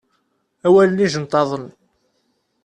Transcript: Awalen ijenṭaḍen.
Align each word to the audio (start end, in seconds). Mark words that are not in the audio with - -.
Awalen 0.67 1.03
ijenṭaḍen. 1.05 1.65